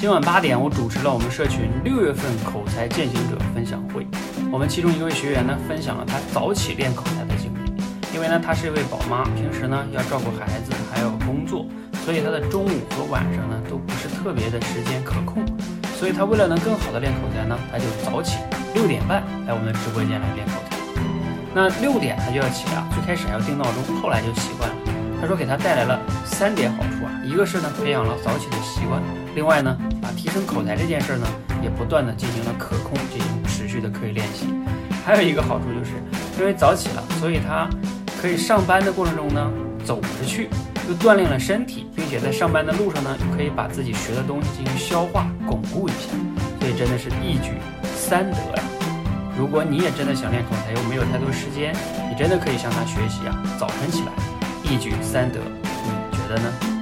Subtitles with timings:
[0.00, 4.06] 今晚八点，我主持了我们社群六月份口才践行者分享会。
[4.50, 7.70] 我们其中一位学员呢，分享了他早起练口才的经历。
[8.14, 11.66] 因为呢，她是一位宝妈，平时呢要照顾孩子，还有工作，
[12.02, 15.44] 所以她的中午和晚上呢都不是特别的时间可控。
[15.98, 18.38] 所以她为了能更好的练口才呢，她就早起
[18.72, 20.78] 六点半来我们的直播间来练口才。
[21.52, 24.76] 那六点她就要起来啊，最开始还要定闹钟，后来就习惯了。
[25.20, 29.02] 他说给他带来了三点好处啊，一个是呢培养了早起的习惯，
[29.34, 29.76] 另外呢。
[30.02, 31.26] 啊，提升口才这件事呢，
[31.62, 34.46] 也不断的进行了可控、进行持续的刻意练习。
[35.04, 35.90] 还有一个好处就是，
[36.38, 37.68] 因为早起了，所以他
[38.18, 39.50] 可以上班的过程中呢
[39.84, 40.48] 走着去，
[40.88, 46.08] 又锻炼了身体，并且在上班的路上呢，又可以把自己学的东西进行消化、巩固一下。
[46.58, 47.60] 所以真的是一举
[47.94, 48.62] 三得呀！
[49.38, 51.74] 如果你也真的想练口才，又没有太多时间，
[52.08, 53.36] 你真的可以向他学习啊！
[53.58, 54.12] 早晨起来，
[54.70, 56.79] 一举三得，你觉得呢？